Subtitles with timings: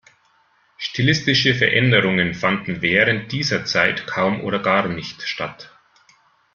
[0.79, 5.77] Stilistische Veränderungen fanden während dieser Zeit kaum oder gar nicht statt.